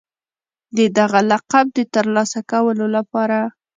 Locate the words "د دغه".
0.77-1.19